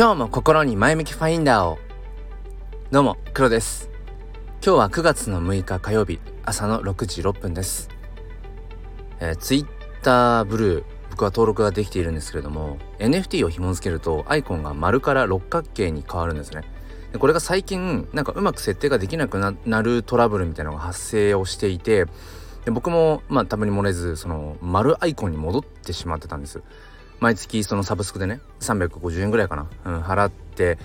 [0.00, 1.78] 今日も心に前向きファインダーを。
[2.90, 3.90] どうも黒です。
[4.64, 7.90] 今日は9月の6日火曜日朝の6時6分です、
[9.20, 16.62] えー、Twitter ブルー僕は登録ができているんですけれども NFT を紐付けるとアイコンが丸から六角形に変わるんですね。
[17.12, 22.06] でこれが最近なんかうまく設定ができなくなるトラブルみたいなのが発生をしていて
[22.64, 26.62] で僕もまあたまに漏れずその丸アイコンに戻ってしまってたんです。
[27.20, 30.78] 毎月そのサブスクでね350円ぐらいかな、うん、払って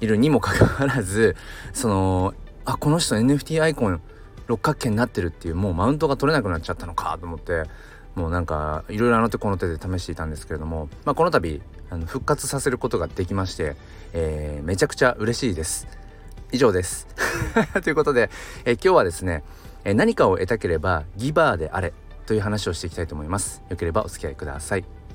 [0.00, 1.36] いるにもかかわらず
[1.72, 4.00] そのあこの人 NFT アイコン
[4.46, 7.64] 六角形になってるっていうもうマウントが取れなくなっちゃったのかと思って
[8.14, 13.76] もうなんかいろいろあの手この手で試していたんですけれども、まあ、この度あの復活させることができまして、
[14.12, 15.86] えー、めちゃくちゃ嬉しいです。
[16.52, 17.06] 以上です。
[17.84, 18.30] ということで、
[18.64, 19.44] えー、今日はですね、
[19.84, 21.92] えー、何かを得たければギバーであれ
[22.24, 23.62] という話をしていきたいと思います。
[23.68, 25.05] よければお付き合いください。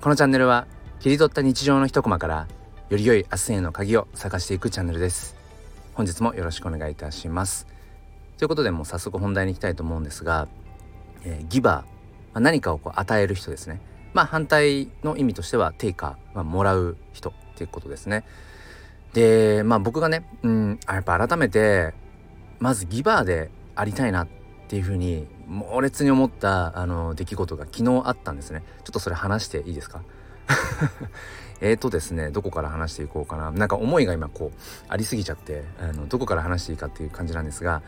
[0.00, 0.68] このチャンネルは
[1.00, 2.46] 切り取った日常の一コマから
[2.88, 5.34] より良い明日への鍵を探していくチャンネルです。
[5.94, 7.66] 本日もよろしくお願いいたします。
[8.36, 10.46] ということでもう早速本題に行きたいと思うんですが、
[11.24, 11.84] えー、ギバー、ま
[12.34, 13.80] あ、何かをこう与える人ですね。
[14.14, 18.22] まあ反対の意味としてはテイカー、まあ、もらう人っていうことですね。
[19.14, 21.92] でまあ僕がねうんやっぱ改めて
[22.60, 24.28] まずギバーでありたいなっ
[24.68, 28.62] ていうふうに猛烈に思ったあの出来事が昨日あったんですね。
[28.84, 30.02] ちょっとそれ話していいですか？
[31.60, 33.50] えーとですねどこから話していこうかな。
[33.50, 37.82] なんか思いが今こうありすぎちゃってあのどこから話していいかっていう感じなんですが、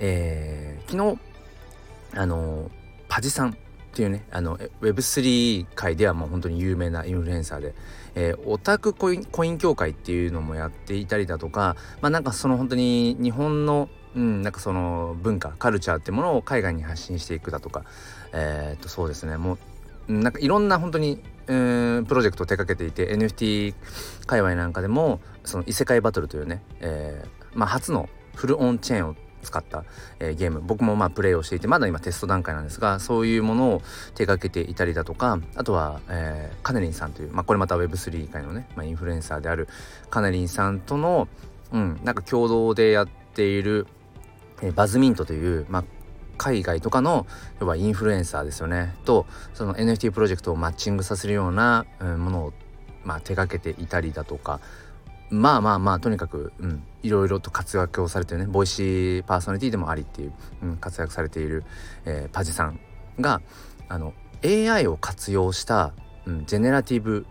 [0.00, 2.70] えー、昨日あの
[3.08, 3.54] パジさんっ
[3.92, 7.74] ていうねあの Web3 界ではもう本当に有名なインフルエンサーで、
[8.14, 17.84] えー、オタクコインコイン協会っていうのもやっていたりだとかまあなんかその本当に日本のうん、なんかその文化カルチャーってものを海外に発信していくだとか
[18.32, 19.36] えー、っとそうですね。
[19.36, 19.58] も
[20.08, 23.74] うなんかいろんな本当に、えー、プロジェクトを手掛けていて NFT
[24.26, 29.84] 界隈なんかでもその異世界バトルというね、えー、まあ、初のフルオンチェーンを使った、
[30.20, 33.82] えー、ゲーム僕もまあプレイをしていてまだ今テスト段階なんですがそういうものを
[34.14, 39.68] 手掛けていたりだとかあとは、えー、カネリンさんという、まあ、これまた Web3 界のね、まあ、インフルエンサーである
[40.10, 41.26] カネリンさんとの、
[41.72, 43.86] うん、なんか共同でやっている
[44.62, 45.84] えバズミントという、まあ、
[46.36, 47.26] 海外とかの
[47.60, 48.94] 要はインフルエンサーですよね。
[49.04, 52.52] とその NFT プロジェクトをマッチングさせるような、うん、ものを、
[53.04, 54.60] まあ、手掛けていたりだとか。
[55.28, 58.46] まあまあまあとにかく、うん、いろいろと活躍をされてるね。
[58.46, 61.64] ボイシーパーソナリティでもありっていう、うん、活躍されている、
[62.04, 62.78] えー、パジさん
[63.20, 63.40] が
[63.88, 64.14] あの
[64.44, 65.92] AI を活用した、
[66.26, 67.26] うん、 generative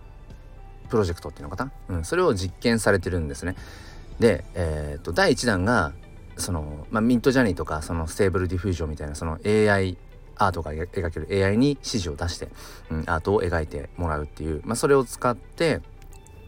[0.90, 3.56] project っていうのかな、うん、それを実験されてるんですね。
[4.20, 5.94] で、えーと第1弾が
[6.38, 9.98] その、まあ、 Midjourney とかその Stable Diffusion みたいなその AI
[10.38, 12.50] アートが描ける AI に指示を出して、
[12.90, 15.82] うん、アートを描いてもらうっていう、まあ、それを使って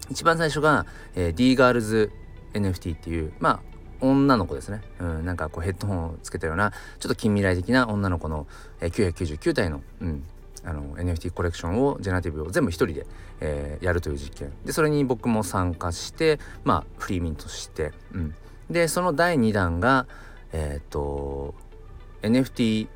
[0.10, 2.12] 一番最初が、えー、D Girls
[2.54, 3.60] NFT っていうまあ
[4.00, 8.46] 女の子ですね、うん、なんかこうヘッドホンをつけたようなちょっと近未来的な女の子の、
[8.80, 10.24] えー、999体の、うん、
[10.64, 13.08] あの NFT コレクションをジェネラティブを全部一人で、
[13.40, 14.54] えー、やるという実験。
[14.66, 18.36] でそれに僕も参加してまあフリーミントして、うん、
[18.70, 20.08] でその第2弾が
[20.52, 21.56] えっ、ー、と
[22.22, 22.88] NFT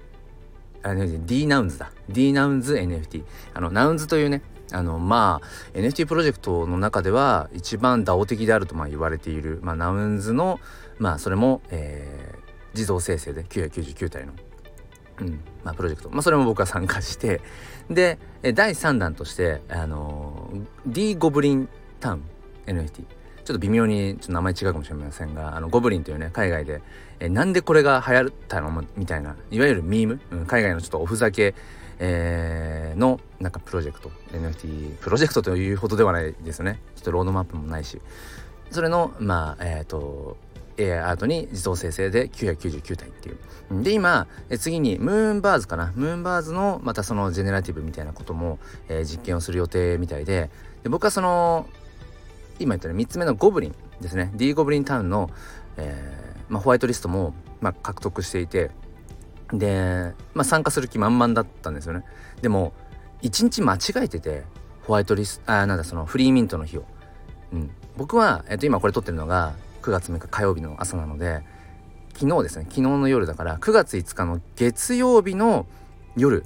[0.84, 1.92] あ D ナウンズだ。
[2.10, 3.24] D ナウンズ NFT
[3.54, 10.60] あのナウンズというねあのまあ NFT プロジェクトの中では一番 DAO 的であるとまあ言われている、まあ、ナウンズの
[10.98, 12.38] まあそれも、えー、
[12.74, 14.34] 自動生成で999体の、
[15.20, 17.42] うんまあ、プロジェクト、まあ、それも僕は参加して。
[17.90, 20.50] で第3弾としてあの
[20.86, 22.24] D ゴブリンタウン
[22.66, 23.04] NFT
[23.52, 26.82] ちょっと微妙にちょっと名前違うかもしれませんがあのゴブリンというね海外で
[27.20, 31.54] えなんでこれが流行ったのみたいないわゆるミーム、うん、海外のちょっとおふざけ、
[32.00, 36.80] えー、のなんかプロジェクト NFT プロジェクトというほどではないですよね。
[36.96, 38.00] ちょっとロードマップもないし。
[38.70, 40.38] それのまあえっ、ー、と
[40.80, 43.84] AI アートに自動生成で999体っていう。
[43.84, 45.92] で今え次にムーンバーズかな。
[45.96, 50.50] ムーンバーズのまたそのジェネラティブみたいなことも、えー、実験をする予定みたいで。
[50.84, 51.68] で僕はその
[52.62, 54.32] 今言ったね3つ目のゴブリンですね。
[54.36, 55.30] D ゴブリンタウンの、
[55.78, 58.72] えーまあ、ホワイトリストも、まあ、獲得していて
[59.54, 62.04] で、まあ、参加する気満々だったんですよね。
[62.42, 62.74] でも
[63.22, 64.44] 1日間違えてて
[64.84, 66.86] ホワイトリストあなんだそのフリーミントの日を、
[67.54, 71.44] うん、僕は、えっと、今これ撮ってるのが9月6日火曜日の朝なので
[72.14, 72.66] 昨日ですね。
[72.66, 75.66] 昨日の夜だから9月5日の月曜日の
[76.18, 76.46] 夜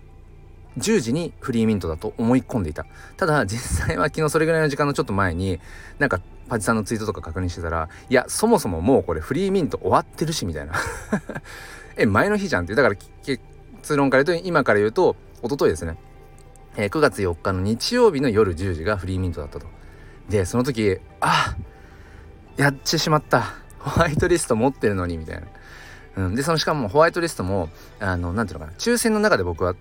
[0.77, 2.85] 10時にフリーミントだと思い込んでいた。
[3.17, 5.59] ただ実際は昨日それぐらいの時間のちょっと前に
[5.99, 6.19] なんか
[6.49, 10.73] パチさんのツイートとか確認してたらいやそもそももうこれフリーミント終わってるしみたいな。
[11.97, 15.97] え前の日じゃんってだから結論から言うと今から言うと一昨日ですね、
[16.75, 19.67] えー、9月4日の日曜日の夜10時がフリーミントだったと。
[20.29, 21.55] でその時あ
[22.57, 23.65] やってしまった。
[23.85, 25.39] ホワイトリスト持ってるのにみたい
[26.15, 27.69] な、うん、でそのしかもホワイトリストも
[27.99, 28.77] あの何ていうのかな。
[28.77, 29.75] 抽選の中で僕は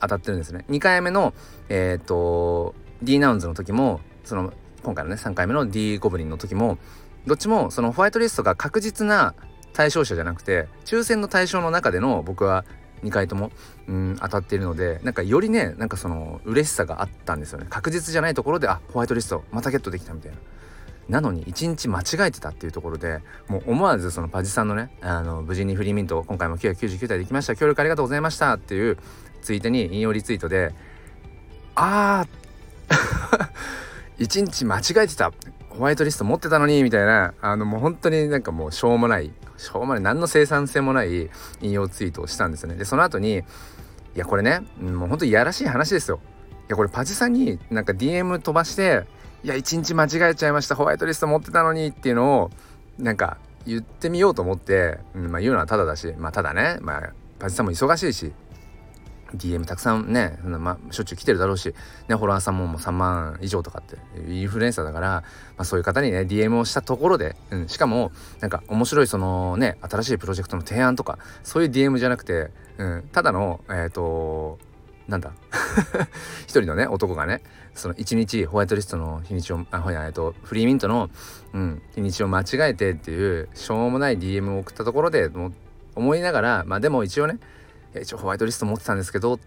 [0.00, 1.34] 当たってるんですね2回目の
[1.68, 4.52] えっ、ー、と D ナウンズの時もその
[4.82, 6.78] 今回のね3回目の D ゴブリンの時も
[7.26, 9.34] どっちもそのホワイトリストが確実な
[9.72, 12.64] 対象者じゃなくて抽選の対象の中での僕は
[13.02, 13.50] 2回とも
[13.88, 20.38] うん当たっているのでなんかよりねなんかその嬉しさがあったんですよね確実じゃないところであホワイトリストまたゲットできたみたいな。
[21.08, 27.54] なのに1日間違えてたっていうところでもう思わずそのパジさんのねあの無事にフリーミント今回も999体できました。
[27.54, 28.98] 協力ありがとうございましたっていう
[29.42, 30.74] ツイートに引用リツイートで
[31.74, 33.46] あー
[34.18, 35.32] 1日間違えてた。
[35.70, 41.28] ホワイトリスト持ってたのにみたいなあのもう本当になんかもうしょうもないしょうもない何の生産性もない
[41.60, 42.76] 引用ツイートをしたんですよね。
[42.76, 43.42] でその後にい
[44.14, 46.20] やこれねもう本当いやらしい話ですよ。
[46.62, 49.04] いやこれパジさんになんか DM 飛ばして
[49.46, 52.50] いや1日間違えちゃいましたホワイトリスト持ってたのにっていうのを
[52.98, 58.32] なんか言ってみようと思って、うんまあ、言うのはただだしまあただね、まあ、パジさんも忙しいし
[59.36, 61.68] DM たくさんね、ま、しょっちゅう来てるだろうし、
[62.08, 63.98] ね、フォロワーさんももう3万以上とかって
[64.28, 65.22] インフルエンサーだから、ま
[65.58, 68.10] あ、そういう方にね DM をしたところで、うん、しかも
[68.40, 74.58] なんか面白いそのね新しいプロジェクトの提案とかそういう DM じゃなくて、うん、ただのえっ、ー、と
[75.08, 75.32] なんだ？
[76.44, 77.42] 一人のね男がね
[77.74, 81.10] その1日ホワイトリストの日にちをあほやえっとフリーミントの、
[81.52, 85.30] うん、日にちを間違えてっていうしょうもない DM を送ったところで
[85.94, 87.38] 思いながらまあでも一応ね
[88.00, 89.38] 一応ホワイトリスト持ってたんですけど、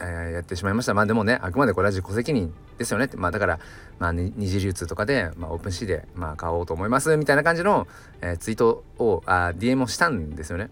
[0.00, 0.94] えー、やってしまいました。
[0.94, 3.16] まあでもねあくまでこれは自己責任ですよねって。
[3.16, 3.58] まあだから
[3.98, 7.86] まあ二次流通とかで、まあ、オープンシーでまあ買おうと思いますみたいな感じの、
[8.20, 10.70] えー、ツイートをあ DM をしたんですよね。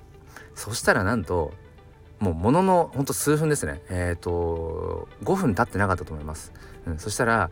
[0.55, 1.53] そしたらなんと
[2.25, 3.83] もうもののほんと数分ですね。
[3.91, 6.53] えっ、ー、と5分経ってなかったと思います、
[6.87, 7.51] うん、そしたら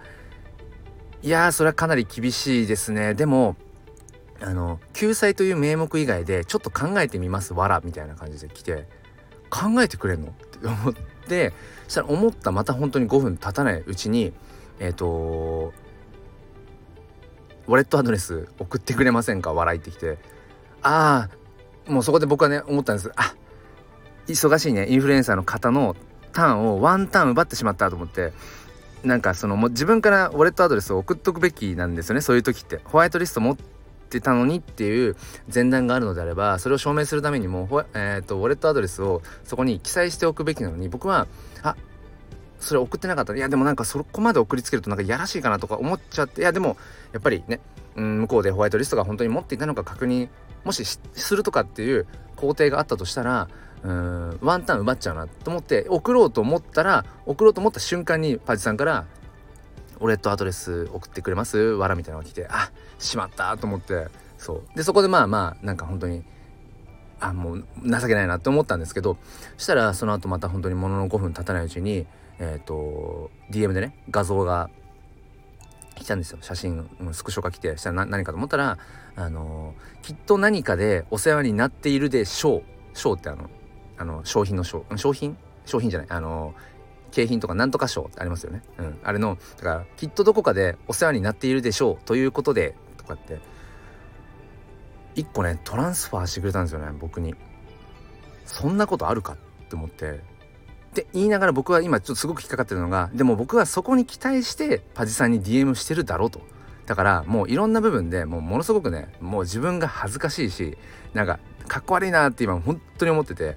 [1.23, 3.13] いやーそれはかなり厳しいですね。
[3.15, 3.57] でも
[4.41, 8.89] あの救済という名目以外でちょっと考えてみますわらみたいな感じで来て
[9.51, 10.29] 考えてくれんの？
[10.29, 10.95] って思っ
[11.29, 11.53] て
[11.85, 14.33] そしたら思ったまた本当に5分経たないうちに
[14.81, 15.73] えっ、ー、と
[17.69, 19.53] ウォレットアドレス送ってくれませんか？
[19.53, 20.19] 笑いってきて。
[20.83, 21.29] あ
[21.87, 23.13] あもうそこで僕はね思ったんです。
[23.15, 23.35] あ
[24.29, 24.87] 忙しいね。
[24.89, 25.97] インフルエンサーの方の
[26.33, 28.33] ターンをワンターン奪ってしまったと思って。
[29.05, 32.21] なんかそのもう自分からウォレットアドレスを送っとくべきなんですよね。
[32.21, 32.81] そういう時って。
[32.85, 33.57] ホワイトリスト持っ
[34.09, 35.17] てたのにっていう
[35.53, 41.27] 前段があるのであればそれを証明するためにも、えーと、ウォレットアドレスをそこに記載しておくべきなのに僕は
[41.63, 41.75] あ
[42.61, 43.35] それ送ってなかった。
[43.35, 46.43] いやでもなんかそこまで送りつけるとなんかやらしいかなとか思っちゃって。
[46.43, 46.77] いやでも
[47.13, 47.59] やっぱりね、
[47.95, 50.29] 向こうでホワイトリストが本当に持っていたのか確認
[50.65, 52.07] もしするとかっていう
[52.37, 53.49] 工程があったとしたら
[53.83, 59.07] うんワンタン奪っちゃうなと思って送ろうと思ったら送ろうと思った瞬間にパチさんから
[60.01, 64.07] 「ウォレットアドレス送ってくれます?」わらみたいなのが来てあしまったと思って
[64.39, 66.25] そうでそこでまあまあなんか本当に
[67.21, 69.17] あもう情けないなって思ったんですけど
[69.57, 72.07] そしたらその後また本当にものの5分経たないうちに
[72.39, 74.71] えっ、ー、と DM でね画像が
[76.03, 78.79] 来たんですよ写真スクショが来てしたら何かと思ったら
[79.17, 82.63] あのきっと何かでお世話になっているでしょう
[82.99, 83.51] ショーってあの
[83.99, 85.37] あの商品の商商品？
[85.65, 86.55] 商品じゃないあの
[87.13, 88.63] 景品とかなんとか賞ってありますよね。
[88.79, 88.99] うん。
[89.05, 93.39] あれの、だから、きっとどこかでお世話になっているでしょうということで、とかって、
[95.15, 97.35] 一個ね、トランスファーしてくれたんですよね、僕に。
[98.47, 99.37] そんなことあるかっ
[99.69, 100.21] て思って。
[100.93, 106.43] って言いながら僕は今ちょっとすごく引っかかってるのが、でも僕はそこに期待してパジさんに DM してるだろうと。
[106.85, 110.77] だからもういろんな部分でもうものすごくね、もう自分が恥ずかしいし、
[111.15, 113.57] なんかかっこ悪いなって今本当に思ってて、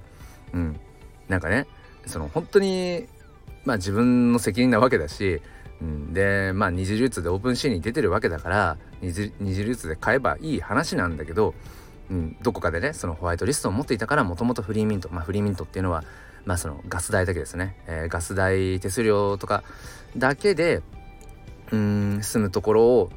[0.53, 0.79] うん。
[1.27, 1.67] なんかね、
[2.05, 3.07] その本当に、
[3.65, 5.41] まあ自分の責任なわけだし、
[5.81, 11.53] うん、で、まあ二次流通でオープンシーンに出てるわけだから、二次二次流通で買えばいい話なんだけど、
[12.09, 16.05] うん、どこかでね、そのホワイトリストを持っていたから、もともとフリーミント、まあフリーミントっていうのは、
[16.45, 19.63] まあそのガス代だけですね、えー、ガス代手数料とか
[20.15, 20.81] だけで、
[21.71, 23.09] うん、住むところを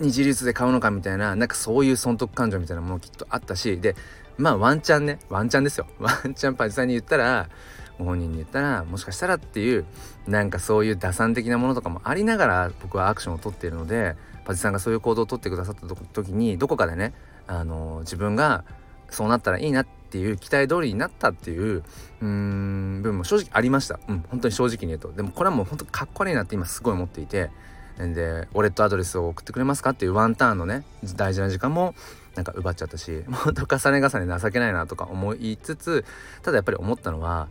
[0.00, 3.94] 二次流通で買うのかみたいな、なんかそういう損得感情みたいなものきっとあったし、で、
[4.38, 5.18] まあワンチャンね。
[5.28, 5.86] ワンチャンですよ。
[6.00, 7.50] ワンチャンパジさんに言ったら
[7.98, 9.84] ご本人に言ったらもしかしたらっていう
[10.26, 14.16] なんかそういう打算的なものとかもありながら僕はアクションを取っているので
[14.46, 17.12] パジさんがそういう行動をとってくださった時にどこかでね
[17.46, 18.64] あの自分が
[19.10, 21.82] そうなったらいいなっていう期待通りになったっていう
[22.20, 24.00] うん部分も正直ありました。
[24.08, 25.12] うん本当に正直に言うと。
[25.12, 27.50] でもこれはもう本当かっこ悪いなって今すごい思っていて。
[28.08, 30.84] でウォレットアドレスを送ってくれますかっていうワンターンのね
[31.16, 31.94] 大事な時間も
[32.34, 36.04] なんか奪っちゃったし もっと重ね重ね情けないなとか思いつつ
[36.42, 37.48] ただやっぱり思ったのは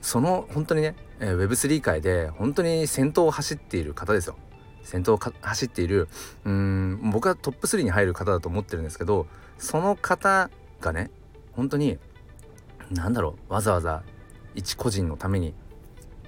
[0.00, 4.36] その本当にね、えー、Web3 界で本当に先頭を走っている方ですよ。
[4.84, 6.08] 先頭を走っている
[6.44, 10.50] うん僕はトップ3に入る方だと思ってるんですけどその方
[10.82, 11.10] がね
[11.52, 11.98] 本当に
[12.90, 14.02] 何だろうわざわざ
[14.54, 15.54] 一個人のために、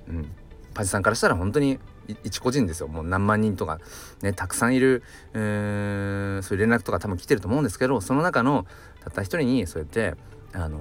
[0.09, 0.33] うん、
[0.73, 1.79] パジさんからしたら本当に
[2.23, 2.89] 一個人ですよ。
[2.89, 3.81] もう何万人とか
[4.23, 8.67] ねたくさんいる、えー、そういう連絡とか多分来てると思うんですけどその中の
[9.01, 10.15] たった一人にそうやって
[10.53, 10.81] あの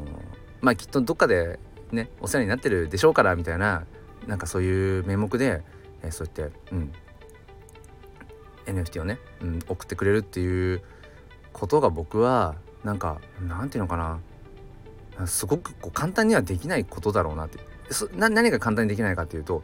[0.62, 1.60] まあきっとどっかで
[1.92, 3.86] ねお世話になってるでしょうからみたいな
[4.28, 5.64] なんかそういう名目で、
[6.02, 6.92] えー、そうやってうん
[8.66, 10.82] NFT をね、うん、送ってくれるっていう
[11.52, 13.98] ことが僕はなんかなんていうのか
[15.18, 17.60] なすごくこう簡単にはできないことだろうなって
[18.16, 19.64] 何が簡単にできないかっていうと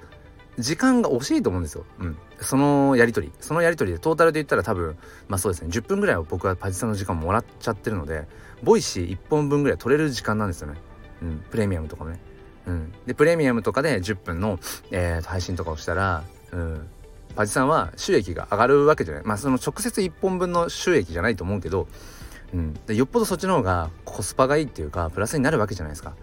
[0.60, 1.86] 時間が惜しいと思うんですよ。
[2.00, 2.18] うん。
[2.42, 3.34] そのやり取り。
[3.40, 4.98] そのやり取りでトータルで言ったら多分、
[5.30, 8.28] まあそうですね、10分ぐらいは僕はパジさんの時間もらっちゃってるので、
[8.62, 10.78] ボイシー1本分ぐらい取れる時間なんですよね。
[11.22, 11.44] うん。
[11.50, 12.20] プレミアムとかね。
[12.68, 12.94] うん。
[13.06, 14.60] で、プレミアムとかで10分の、
[14.92, 16.88] えー、配信とかをしたら、うん。
[17.36, 19.24] パジさんは収益が上がるわけじゃない。
[19.24, 21.88] まあその直接1本分の収益じゃないと思うけど、
[22.54, 22.74] うん。
[22.86, 26.14] でよっぽどそっちの方がコスパがいいっていうか、プラスになるわけじゃないですか。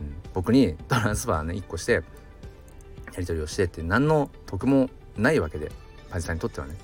[0.00, 0.14] うん。
[0.34, 2.02] 僕にトランスファーね、1個して、
[3.12, 5.70] やり取りをしてって何の得もないわけで
[6.10, 6.76] パジさんにとってはね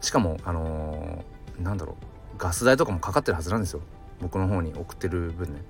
[0.00, 1.96] しかもあのー、なんだろ
[2.34, 3.80] うガス代とかもかかってるはずなんですよ
[4.20, 5.62] 僕の方に送ってる分ね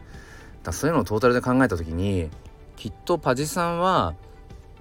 [0.62, 2.30] だそういうのをトータルで考えた時に
[2.76, 4.14] きっとパジさんは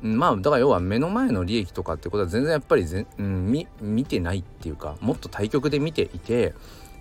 [0.02, 6.54] まあだから要は目の前の利益とかってことは全然やっぱりぜ、うん、見見てないっていうかもっと対局で見ていて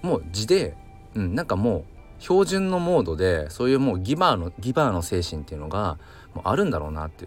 [0.03, 0.77] もう字で、
[1.15, 1.85] うん、なんかもう
[2.21, 5.99] 標準のモードでそういうもうギバーのギバーの精神っていうのが
[6.35, 7.27] もうあるんだろうなって。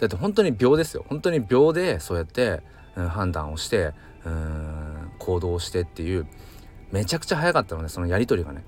[0.00, 1.04] だって本当に秒ですよ。
[1.08, 2.62] 本当に秒でそうやって、
[2.94, 3.92] うん、判断をして
[4.24, 6.26] うん行動してっていう
[6.92, 8.62] めちゃくちゃ早かったのでそのやり取りがね。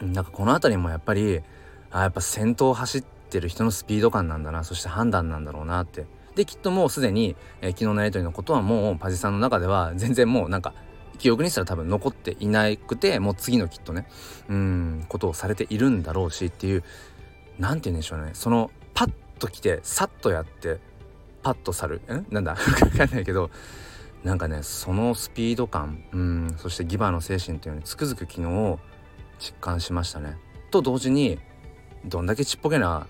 [0.00, 1.42] なんかこの辺りもやっぱり
[1.90, 6.06] あやっぱ先頭を走ってる人のスピード感なんだなそして判断なんだろうなって。
[6.36, 10.72] できっともうすでに、えー、昨日のやり取りのことはもうパジさんの中では全然もうなんか
[11.20, 14.06] 記憶にしたら多分残っていなくてもう次のきっとね
[14.48, 16.82] うんことをされているんだろうしっていう
[17.58, 18.30] 何て言うんでしょうね。
[18.32, 20.78] そのパッと来てさっとやって
[21.42, 22.00] パッと去る。
[22.08, 22.26] ん？
[22.30, 22.54] なんだ？
[22.56, 23.50] 分かんないけど
[24.24, 28.78] なんかねそのスピード感うんそしてギバーの精神っていうのにつくづく昨日
[29.38, 30.38] 実感しましたね。
[30.70, 31.38] と同時に
[32.06, 33.06] どんだけちっぽけな、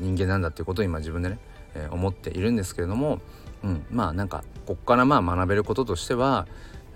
[0.00, 1.38] 人間なんだっていうことを今自分でね、
[1.74, 3.20] えー、思っているんですけれども、
[3.62, 6.46] うん、まあなんかこっからまあ学べることとしては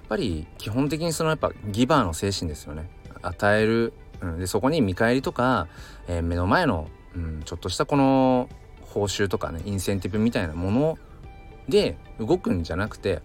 [0.08, 2.88] ぱり基本的にそのやっぱギバーの精神ですよね。
[3.22, 5.66] 与える、うん、でそこに見返りとか、
[6.08, 8.48] えー、目の前のうん、ちょっとしたこの
[8.82, 10.98] 報酬とかねインセンティブみたいなもの
[11.68, 13.22] で動くんじゃなくて、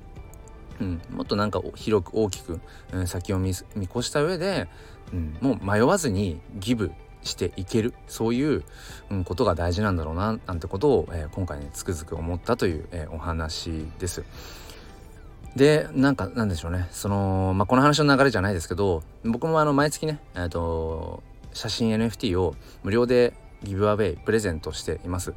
[0.79, 2.59] うん、もっとなんか広く大きく、
[2.93, 4.67] うん、先を見越した上で、
[5.11, 8.63] うん、もう迷わずにギブしていけるそういう、
[9.09, 14.23] うん、ことが大事なんだろうななんてことを、えー、今回ねつくづく思ったという、えー、お話です。
[15.55, 16.87] でなんかなんでしょうね。
[16.91, 25.33] その、まあ、この話の流れじゃないですけど僕もあの毎月ね、えーと写真 NFT を無料でギブアウェイプレゼントしています。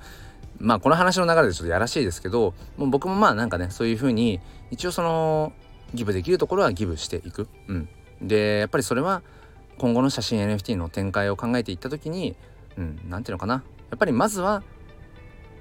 [0.58, 4.40] まあこの話の流れでちょっとやらしいですけどもう僕もまあなんかねそういうふうに
[4.70, 5.52] 一応その
[5.94, 7.48] ギブできるところはギブしていく。
[7.68, 7.88] うん。
[8.20, 9.22] でやっぱりそれは
[9.78, 12.36] 今後の写真 NFT の展開を考えていった時に
[12.76, 13.64] うん何ていうのかな。
[13.90, 14.62] やっぱりまずは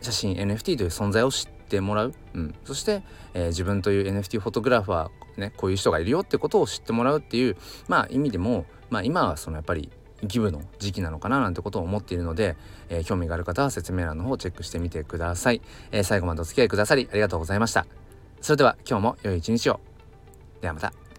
[0.02, 3.04] 写真 NFT という存在を知ってもらう、うん、そして、
[3.34, 7.56] えー、自分という NFT フォトグラファー、ね、こういう人がいるよってことを知ってもらうっていう
[7.88, 9.90] まあ意味でも、まあ、今はそのやっぱり
[10.24, 12.56] ギブの時期なのかななんてことを思っているので、
[12.90, 17.86] えー、興味がある方は説明欄の方をチェックしてみてください、えー、最後までお付き合いくださりありがとうございました。
[18.42, 19.80] それでは今日も良い一日を。
[20.62, 21.11] ではまた。